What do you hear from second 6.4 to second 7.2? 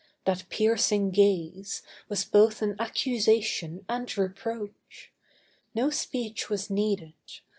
was needed.